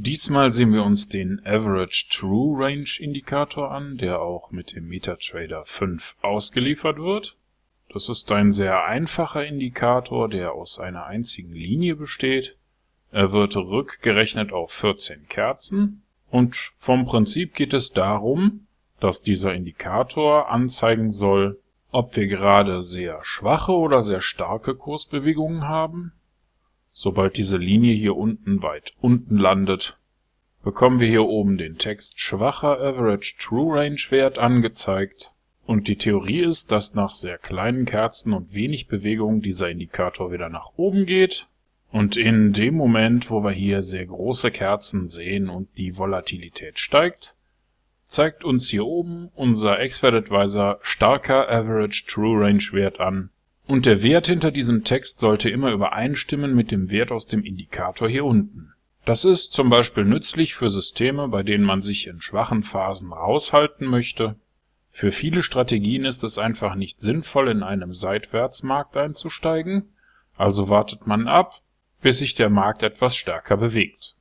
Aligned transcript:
Diesmal 0.00 0.52
sehen 0.52 0.72
wir 0.72 0.84
uns 0.84 1.08
den 1.08 1.44
Average 1.44 2.06
True 2.12 2.56
Range 2.56 2.88
Indikator 3.00 3.72
an, 3.72 3.96
der 3.96 4.20
auch 4.20 4.52
mit 4.52 4.76
dem 4.76 4.86
MetaTrader 4.86 5.64
5 5.64 6.18
ausgeliefert 6.22 6.98
wird. 6.98 7.36
Das 7.92 8.08
ist 8.08 8.30
ein 8.30 8.52
sehr 8.52 8.84
einfacher 8.84 9.44
Indikator, 9.44 10.28
der 10.28 10.52
aus 10.52 10.78
einer 10.78 11.06
einzigen 11.06 11.52
Linie 11.52 11.96
besteht. 11.96 12.56
Er 13.10 13.32
wird 13.32 13.56
rückgerechnet 13.56 14.52
auf 14.52 14.70
14 14.70 15.26
Kerzen 15.26 16.04
und 16.30 16.54
vom 16.54 17.04
Prinzip 17.04 17.56
geht 17.56 17.74
es 17.74 17.90
darum, 17.90 18.68
dass 19.00 19.22
dieser 19.22 19.52
Indikator 19.52 20.48
anzeigen 20.48 21.10
soll, 21.10 21.58
ob 21.90 22.14
wir 22.14 22.28
gerade 22.28 22.84
sehr 22.84 23.18
schwache 23.24 23.72
oder 23.72 24.04
sehr 24.04 24.20
starke 24.20 24.76
Kursbewegungen 24.76 25.66
haben 25.66 26.12
Sobald 27.00 27.36
diese 27.36 27.58
Linie 27.58 27.94
hier 27.94 28.16
unten 28.16 28.60
weit 28.60 28.94
unten 29.00 29.36
landet, 29.36 30.00
bekommen 30.64 30.98
wir 30.98 31.06
hier 31.06 31.26
oben 31.26 31.56
den 31.56 31.78
Text 31.78 32.20
schwacher 32.20 32.80
Average 32.80 33.36
True 33.38 33.78
Range 33.78 34.00
Wert 34.10 34.38
angezeigt. 34.38 35.30
Und 35.64 35.86
die 35.86 35.94
Theorie 35.94 36.40
ist, 36.40 36.72
dass 36.72 36.96
nach 36.96 37.12
sehr 37.12 37.38
kleinen 37.38 37.84
Kerzen 37.84 38.32
und 38.32 38.52
wenig 38.52 38.88
Bewegung 38.88 39.42
dieser 39.42 39.70
Indikator 39.70 40.32
wieder 40.32 40.48
nach 40.48 40.72
oben 40.76 41.06
geht. 41.06 41.46
Und 41.92 42.16
in 42.16 42.52
dem 42.52 42.74
Moment, 42.74 43.30
wo 43.30 43.44
wir 43.44 43.52
hier 43.52 43.84
sehr 43.84 44.06
große 44.06 44.50
Kerzen 44.50 45.06
sehen 45.06 45.50
und 45.50 45.78
die 45.78 45.96
Volatilität 45.96 46.80
steigt, 46.80 47.36
zeigt 48.06 48.42
uns 48.42 48.70
hier 48.70 48.86
oben 48.86 49.30
unser 49.36 49.78
Expert 49.78 50.14
Advisor 50.14 50.80
starker 50.82 51.48
Average 51.48 52.06
True 52.08 52.44
Range 52.44 52.64
Wert 52.72 52.98
an 52.98 53.30
und 53.68 53.84
der 53.84 54.02
Wert 54.02 54.26
hinter 54.26 54.50
diesem 54.50 54.82
Text 54.82 55.18
sollte 55.18 55.50
immer 55.50 55.70
übereinstimmen 55.70 56.54
mit 56.54 56.70
dem 56.70 56.90
Wert 56.90 57.12
aus 57.12 57.26
dem 57.26 57.44
Indikator 57.44 58.08
hier 58.08 58.24
unten. 58.24 58.72
Das 59.04 59.24
ist 59.24 59.52
zum 59.52 59.68
Beispiel 59.68 60.04
nützlich 60.04 60.54
für 60.54 60.70
Systeme, 60.70 61.28
bei 61.28 61.42
denen 61.42 61.64
man 61.64 61.82
sich 61.82 62.06
in 62.06 62.20
schwachen 62.20 62.62
Phasen 62.62 63.12
raushalten 63.12 63.86
möchte. 63.86 64.36
Für 64.90 65.12
viele 65.12 65.42
Strategien 65.42 66.06
ist 66.06 66.24
es 66.24 66.38
einfach 66.38 66.74
nicht 66.74 67.00
sinnvoll, 67.00 67.48
in 67.48 67.62
einem 67.62 67.94
Seitwärtsmarkt 67.94 68.96
einzusteigen, 68.96 69.90
also 70.36 70.68
wartet 70.68 71.06
man 71.06 71.28
ab, 71.28 71.60
bis 72.00 72.20
sich 72.20 72.34
der 72.34 72.48
Markt 72.48 72.82
etwas 72.82 73.16
stärker 73.16 73.58
bewegt. 73.58 74.14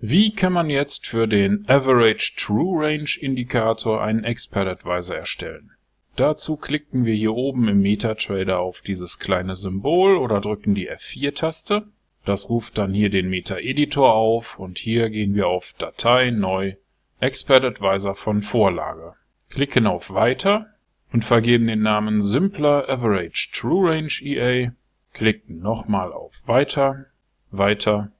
Wie 0.00 0.34
kann 0.34 0.52
man 0.52 0.70
jetzt 0.70 1.06
für 1.06 1.28
den 1.28 1.68
Average 1.68 2.36
True 2.38 2.86
Range 2.86 3.10
Indikator 3.20 4.02
einen 4.02 4.24
Expert 4.24 4.66
Advisor 4.66 5.16
erstellen? 5.16 5.73
Dazu 6.16 6.56
klicken 6.56 7.04
wir 7.04 7.14
hier 7.14 7.34
oben 7.34 7.66
im 7.66 7.80
MetaTrader 7.80 8.60
auf 8.60 8.80
dieses 8.82 9.18
kleine 9.18 9.56
Symbol 9.56 10.16
oder 10.16 10.40
drücken 10.40 10.74
die 10.74 10.90
F4-Taste. 10.90 11.88
Das 12.24 12.48
ruft 12.48 12.78
dann 12.78 12.94
hier 12.94 13.10
den 13.10 13.28
Meta-Editor 13.28 14.14
auf 14.14 14.58
und 14.58 14.78
hier 14.78 15.10
gehen 15.10 15.34
wir 15.34 15.48
auf 15.48 15.74
Datei, 15.76 16.30
Neu, 16.30 16.74
Expert 17.18 17.64
Advisor 17.64 18.14
von 18.14 18.42
Vorlage. 18.42 19.14
Klicken 19.50 19.86
auf 19.86 20.14
Weiter 20.14 20.74
und 21.12 21.24
vergeben 21.24 21.66
den 21.66 21.82
Namen 21.82 22.22
Simpler 22.22 22.88
Average 22.88 23.50
True 23.52 23.90
Range 23.90 24.12
EA, 24.20 24.72
klicken 25.12 25.60
nochmal 25.60 26.12
auf 26.12 26.46
Weiter, 26.46 27.06
Weiter, 27.50 28.12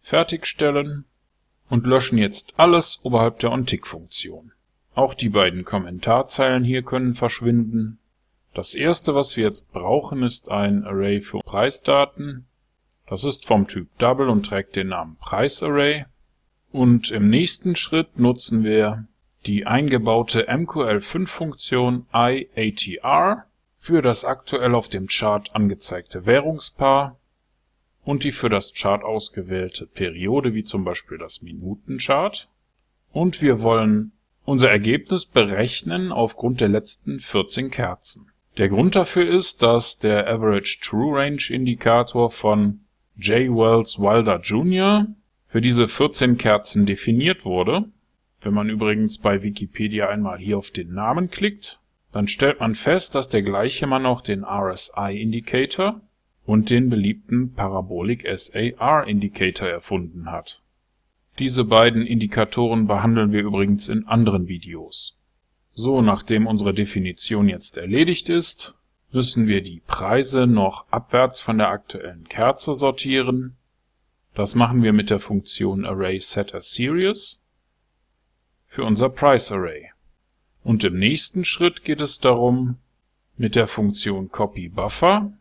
Fertigstellen 0.00 1.04
und 1.68 1.86
löschen 1.86 2.18
jetzt 2.18 2.54
alles 2.58 3.00
oberhalb 3.04 3.38
der 3.38 3.52
OnTick-Funktion. 3.52 4.52
Auch 4.96 5.12
die 5.12 5.28
beiden 5.28 5.66
Kommentarzeilen 5.66 6.64
hier 6.64 6.82
können 6.82 7.12
verschwinden. 7.12 7.98
Das 8.54 8.74
erste, 8.74 9.14
was 9.14 9.36
wir 9.36 9.44
jetzt 9.44 9.74
brauchen, 9.74 10.22
ist 10.22 10.50
ein 10.50 10.84
Array 10.84 11.20
für 11.20 11.40
Preisdaten. 11.40 12.46
Das 13.06 13.22
ist 13.22 13.44
vom 13.44 13.68
Typ 13.68 13.90
Double 13.98 14.30
und 14.30 14.46
trägt 14.46 14.74
den 14.74 14.88
Namen 14.88 15.18
PriceArray. 15.20 16.06
Und 16.72 17.10
im 17.10 17.28
nächsten 17.28 17.76
Schritt 17.76 18.18
nutzen 18.18 18.64
wir 18.64 19.06
die 19.44 19.66
eingebaute 19.66 20.48
MQL5-Funktion 20.48 22.06
IATR 22.14 23.44
für 23.76 24.00
das 24.00 24.24
aktuell 24.24 24.74
auf 24.74 24.88
dem 24.88 25.08
Chart 25.08 25.54
angezeigte 25.54 26.24
Währungspaar 26.24 27.18
und 28.02 28.24
die 28.24 28.32
für 28.32 28.48
das 28.48 28.72
Chart 28.72 29.04
ausgewählte 29.04 29.86
Periode, 29.86 30.54
wie 30.54 30.64
zum 30.64 30.84
Beispiel 30.84 31.18
das 31.18 31.42
Minutenchart. 31.42 32.48
Und 33.12 33.42
wir 33.42 33.60
wollen 33.60 34.12
unser 34.46 34.70
Ergebnis 34.70 35.26
berechnen 35.26 36.12
aufgrund 36.12 36.60
der 36.60 36.68
letzten 36.68 37.18
14 37.18 37.70
Kerzen. 37.70 38.30
Der 38.56 38.68
Grund 38.68 38.94
dafür 38.94 39.28
ist, 39.28 39.62
dass 39.62 39.98
der 39.98 40.28
Average 40.28 40.78
True 40.80 41.18
Range 41.18 41.42
Indikator 41.50 42.30
von 42.30 42.80
J. 43.16 43.50
Wells 43.50 43.98
Wilder 43.98 44.40
Jr. 44.40 45.08
für 45.46 45.60
diese 45.60 45.88
14 45.88 46.38
Kerzen 46.38 46.86
definiert 46.86 47.44
wurde. 47.44 47.90
Wenn 48.40 48.54
man 48.54 48.70
übrigens 48.70 49.18
bei 49.18 49.42
Wikipedia 49.42 50.08
einmal 50.08 50.38
hier 50.38 50.58
auf 50.58 50.70
den 50.70 50.94
Namen 50.94 51.28
klickt, 51.28 51.80
dann 52.12 52.28
stellt 52.28 52.60
man 52.60 52.74
fest, 52.74 53.14
dass 53.14 53.28
der 53.28 53.42
gleiche 53.42 53.86
Mann 53.86 54.06
auch 54.06 54.20
den 54.20 54.44
RSI 54.44 55.20
Indicator 55.20 56.00
und 56.44 56.70
den 56.70 56.88
beliebten 56.88 57.52
Parabolic 57.52 58.26
SAR 58.38 59.06
Indicator 59.08 59.68
erfunden 59.68 60.30
hat 60.30 60.62
diese 61.38 61.64
beiden 61.64 62.06
Indikatoren 62.06 62.86
behandeln 62.86 63.32
wir 63.32 63.42
übrigens 63.42 63.88
in 63.88 64.06
anderen 64.06 64.48
Videos. 64.48 65.18
So, 65.72 66.00
nachdem 66.00 66.46
unsere 66.46 66.72
Definition 66.72 67.48
jetzt 67.48 67.76
erledigt 67.76 68.30
ist, 68.30 68.74
müssen 69.12 69.46
wir 69.46 69.62
die 69.62 69.82
Preise 69.86 70.46
noch 70.46 70.86
abwärts 70.90 71.40
von 71.40 71.58
der 71.58 71.68
aktuellen 71.68 72.24
Kerze 72.24 72.74
sortieren. 72.74 73.56
Das 74.34 74.54
machen 74.54 74.82
wir 74.82 74.92
mit 74.92 75.10
der 75.10 75.20
Funktion 75.20 75.84
ArraySetAsSeries 75.84 77.42
für 78.66 78.84
unser 78.84 79.10
PriceArray. 79.10 79.90
Und 80.62 80.82
im 80.84 80.98
nächsten 80.98 81.44
Schritt 81.44 81.84
geht 81.84 82.00
es 82.00 82.18
darum, 82.18 82.78
mit 83.36 83.54
der 83.54 83.66
Funktion 83.66 84.30
CopyBuffer 84.30 85.32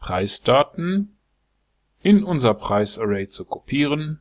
Preisdaten 0.00 1.16
in 2.02 2.24
unser 2.24 2.54
PriceArray 2.54 3.28
zu 3.28 3.44
kopieren 3.44 4.20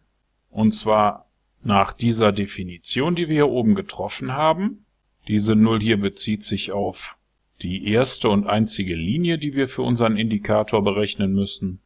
und 0.54 0.72
zwar 0.72 1.28
nach 1.64 1.92
dieser 1.92 2.32
Definition, 2.32 3.16
die 3.16 3.28
wir 3.28 3.36
hier 3.36 3.50
oben 3.50 3.76
getroffen 3.76 4.34
haben. 4.34 4.86
Diese 5.28 5.56
Null 5.56 5.82
hier 5.82 5.98
bezieht 5.98 6.44
sich 6.44 6.72
auf 6.72 7.18
die 7.62 7.88
erste 7.88 8.30
und 8.30 8.46
einzige 8.46 8.96
Linie, 8.96 9.38
die 9.38 9.56
wir 9.56 9.68
für 9.68 9.82
unseren 9.82 10.18
Indikator 10.18 10.84
berechnen 10.84 11.34
müssen. 11.34 11.80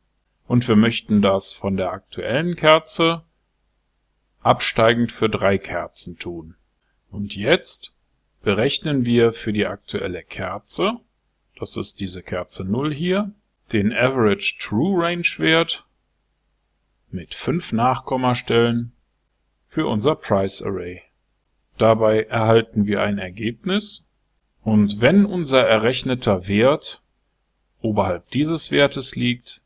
Und 0.47 0.67
wir 0.67 0.75
möchten 0.75 1.22
das 1.22 1.53
von 1.53 1.78
der 1.78 1.91
aktuellen 1.91 2.55
Kerze 2.55 3.23
absteigend 4.41 5.11
für 5.11 5.29
drei 5.29 5.57
Kerzen 5.57 6.17
tun. 6.17 6.55
Und 7.09 7.35
jetzt 7.35 7.94
berechnen 8.44 9.05
wir 9.05 9.34
für 9.34 9.53
die 9.53 9.66
aktuelle 9.66 10.23
Kerze, 10.23 10.99
das 11.59 11.78
ist 11.78 11.99
diese 11.99 12.22
Kerze 12.22 12.66
0 12.66 12.94
hier, 12.94 13.34
den 13.72 13.94
Average 13.94 14.57
True 14.59 15.03
Range 15.03 15.28
Wert 15.38 15.86
mit 17.12 17.35
fünf 17.35 17.72
Nachkommastellen 17.73 18.91
für 19.68 19.88
unser 19.88 20.16
Price 20.16 20.62
Array. 20.62 21.01
Dabei 21.78 22.23
erhalten 22.23 22.85
wir 22.85 23.01
ein 23.01 23.18
Ergebnis 23.18 24.07
und 24.63 25.01
wenn 25.01 25.25
unser 25.25 25.66
errechneter 25.66 26.47
Wert 26.47 27.01
oberhalb 27.81 28.29
dieses 28.31 28.72
Wertes 28.72 29.16
liegt, 29.16 29.62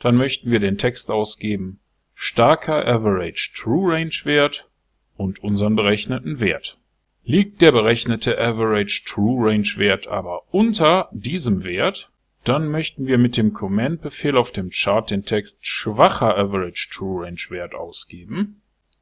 dann 0.00 0.16
möchten 0.16 0.50
wir 0.50 0.60
den 0.60 0.78
Text 0.78 1.10
ausgeben 1.10 1.80
starker 2.14 2.86
Average 2.86 3.52
True 3.54 3.92
Range 3.92 4.14
Wert 4.24 4.68
und 5.16 5.42
unseren 5.42 5.76
berechneten 5.76 6.40
Wert. 6.40 6.78
Liegt 7.24 7.62
der 7.62 7.72
berechnete 7.72 8.38
Average 8.38 9.04
True 9.06 9.50
Range 9.50 9.68
Wert 9.76 10.06
aber 10.06 10.42
unter 10.52 11.08
diesem 11.12 11.64
Wert, 11.64 12.10
dann 12.44 12.68
möchten 12.68 13.06
wir 13.06 13.18
mit 13.18 13.36
dem 13.36 13.52
Command-Befehl 13.52 14.36
auf 14.36 14.52
dem 14.52 14.70
Chart 14.70 15.10
den 15.10 15.24
Text 15.24 15.66
schwacher 15.66 16.36
Average 16.36 16.90
True 16.92 17.24
Range 17.24 17.40
Wert 17.48 17.74
ausgeben, 17.74 18.60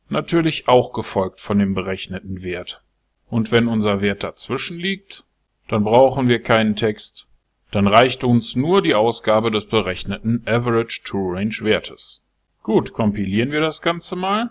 natürlich 0.08 0.68
auch 0.68 0.92
gefolgt 0.92 1.40
von 1.40 1.58
dem 1.58 1.74
berechneten 1.74 2.42
Wert. 2.42 2.82
Und 3.28 3.50
wenn 3.50 3.66
unser 3.66 4.00
Wert 4.00 4.22
dazwischen 4.22 4.78
liegt, 4.78 5.24
dann 5.68 5.84
brauchen 5.84 6.28
wir 6.28 6.42
keinen 6.42 6.76
Text, 6.76 7.26
dann 7.70 7.86
reicht 7.86 8.22
uns 8.22 8.54
nur 8.54 8.82
die 8.82 8.94
Ausgabe 8.94 9.50
des 9.50 9.66
berechneten 9.66 10.42
Average 10.46 11.02
True 11.04 11.36
Range 11.36 11.56
Wertes. 11.62 12.24
Gut, 12.62 12.92
kompilieren 12.92 13.50
wir 13.50 13.60
das 13.60 13.82
Ganze 13.82 14.14
mal. 14.14 14.50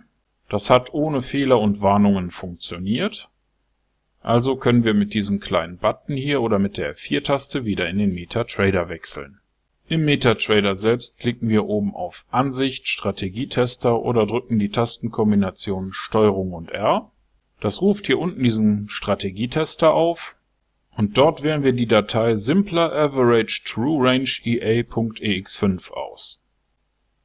Das 0.49 0.69
hat 0.69 0.93
ohne 0.93 1.21
Fehler 1.21 1.59
und 1.59 1.81
Warnungen 1.81 2.31
funktioniert. 2.31 3.29
Also 4.21 4.55
können 4.55 4.83
wir 4.83 4.93
mit 4.93 5.13
diesem 5.13 5.39
kleinen 5.39 5.77
Button 5.77 6.15
hier 6.15 6.41
oder 6.41 6.59
mit 6.59 6.77
der 6.77 6.95
F4-Taste 6.95 7.65
wieder 7.65 7.89
in 7.89 7.97
den 7.97 8.13
MetaTrader 8.13 8.87
wechseln. 8.87 9.39
Im 9.87 10.05
MetaTrader 10.05 10.75
selbst 10.75 11.19
klicken 11.19 11.49
wir 11.49 11.65
oben 11.65 11.93
auf 11.95 12.25
Ansicht, 12.29 12.87
Strategietester 12.87 13.99
oder 13.99 14.25
drücken 14.25 14.59
die 14.59 14.69
Tastenkombination 14.69 15.91
STRG 15.91 16.53
und 16.53 16.69
R. 16.69 17.11
Das 17.59 17.81
ruft 17.81 18.05
hier 18.05 18.19
unten 18.19 18.41
diesen 18.41 18.87
Strategietester 18.89 19.93
auf 19.93 20.37
und 20.95 21.17
dort 21.17 21.43
wählen 21.43 21.63
wir 21.63 21.73
die 21.73 21.87
Datei 21.87 22.35
Simpler 22.35 22.93
Average 22.93 23.63
True 23.65 24.07
Range 24.07 24.29
EA.ex5 24.43 25.91
aus. 25.91 26.41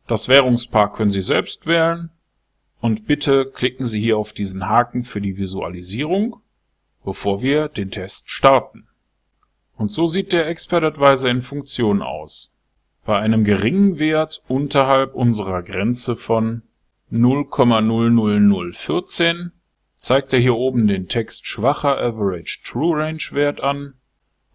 Das 0.06 0.28
Währungspaar 0.28 0.92
können 0.92 1.10
Sie 1.10 1.22
selbst 1.22 1.66
wählen 1.66 2.10
Und 2.80 3.06
bitte 3.06 3.50
klicken 3.52 3.84
Sie 3.84 4.00
hier 4.00 4.18
auf 4.18 4.32
diesen 4.32 4.68
Haken 4.68 5.02
für 5.02 5.20
die 5.20 5.36
Visualisierung, 5.36 6.40
bevor 7.06 7.40
wir 7.40 7.68
den 7.68 7.90
Test 7.92 8.30
starten. 8.30 8.88
Und 9.76 9.92
so 9.92 10.08
sieht 10.08 10.32
der 10.32 10.48
Expert 10.48 10.82
Advisor 10.82 11.30
in 11.30 11.40
Funktion 11.40 12.02
aus. 12.02 12.50
Bei 13.04 13.20
einem 13.20 13.44
geringen 13.44 14.00
Wert 14.00 14.42
unterhalb 14.48 15.14
unserer 15.14 15.62
Grenze 15.62 16.16
von 16.16 16.62
0,00014 17.12 19.52
zeigt 19.94 20.32
er 20.32 20.40
hier 20.40 20.56
oben 20.56 20.88
den 20.88 21.06
Text 21.06 21.46
schwacher 21.46 21.96
Average 21.96 22.62
True 22.64 22.98
Range 22.98 23.22
Wert 23.30 23.60
an 23.60 23.94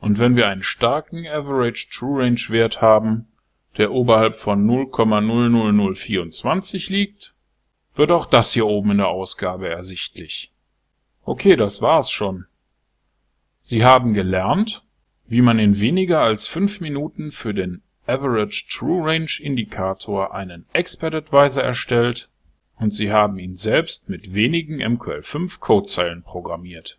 und 0.02 0.20
wenn 0.20 0.36
wir 0.36 0.50
einen 0.50 0.64
starken 0.64 1.26
Average 1.26 1.88
True 1.90 2.22
Range 2.22 2.42
Wert 2.50 2.82
haben, 2.82 3.30
der 3.78 3.94
oberhalb 3.94 4.36
von 4.36 4.70
0,00024 4.70 6.92
liegt, 6.92 7.34
wird 7.96 8.12
auch 8.12 8.26
das 8.26 8.52
hier 8.52 8.68
oben 8.68 8.92
in 8.92 8.98
der 8.98 9.08
Ausgabe 9.08 9.70
ersichtlich. 9.70 10.52
Okay, 11.24 11.56
das 11.56 11.82
war's 11.82 12.12
schon. 12.12 12.46
Sie 13.60 13.84
haben 13.84 14.14
gelernt, 14.14 14.84
wie 15.28 15.42
man 15.42 15.60
in 15.60 15.80
weniger 15.80 16.22
als 16.22 16.48
5 16.48 16.82
Minuten 16.82 17.32
für 17.32 17.54
den 17.54 17.84
Average 18.08 18.68
True 18.70 19.06
Range 19.06 19.32
Indikator 19.40 20.34
einen 20.34 20.66
Expert 20.74 21.14
Advisor 21.14 21.64
erstellt 21.64 22.30
und 22.78 22.92
Sie 22.92 23.12
haben 23.12 23.38
ihn 23.38 23.56
selbst 23.56 24.10
mit 24.10 24.34
wenigen 24.34 24.82
MQL5 24.82 25.60
Codezeilen 25.60 26.24
programmiert 26.24 26.98